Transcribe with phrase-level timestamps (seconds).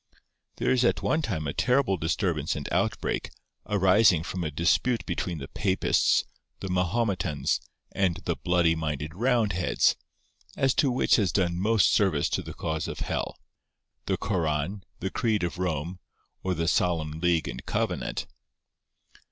[0.55, 3.29] There is at one time a terrible disturbance and outbreak,
[3.67, 6.25] arising from a dispute between the Papists,
[6.59, 9.95] the Mahometans, and the bloody minded Roundheads,
[10.57, 15.43] as to which has done most service to the cause of hell,—the Koran, the Creed
[15.43, 15.99] of Rome,
[16.41, 18.25] or the Solemn League and Covenant.